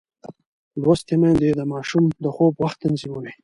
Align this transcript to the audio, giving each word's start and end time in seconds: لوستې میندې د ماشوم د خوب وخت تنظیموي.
لوستې 0.81 1.15
میندې 1.21 1.49
د 1.59 1.61
ماشوم 1.73 2.03
د 2.23 2.25
خوب 2.35 2.53
وخت 2.63 2.77
تنظیموي. 2.83 3.31